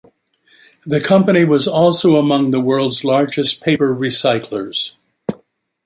[0.83, 4.95] The company was also among the world's largest paper recyclers.